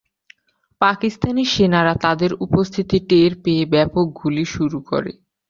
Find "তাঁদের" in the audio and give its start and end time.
2.03-2.31